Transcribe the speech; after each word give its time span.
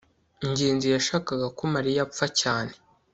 ngenzi 0.49 0.87
yashakaga 0.95 1.47
ko 1.57 1.63
mariya 1.73 1.99
apfa 2.05 2.25
cyane 2.41 2.73